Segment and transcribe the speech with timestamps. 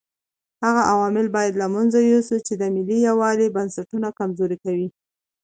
[0.63, 4.87] هغه عوامل باید له منځه یوسو چې د ملي یووالي بنسټونه کمزوري کوي.